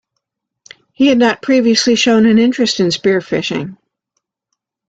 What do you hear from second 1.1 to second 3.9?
not previously shown an interest in spearfishing.